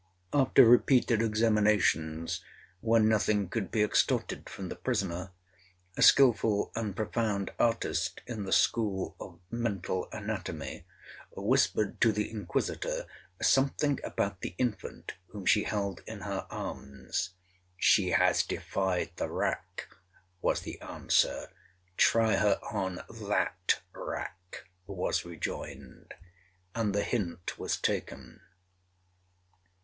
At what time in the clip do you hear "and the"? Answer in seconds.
26.73-27.03